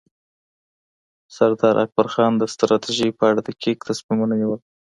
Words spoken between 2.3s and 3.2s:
د ستراتیژۍ